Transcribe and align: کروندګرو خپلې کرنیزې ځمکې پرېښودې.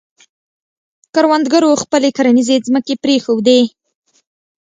کروندګرو 1.13 1.71
خپلې 1.83 2.09
کرنیزې 2.17 2.55
ځمکې 2.67 2.93
پرېښودې. 3.03 3.61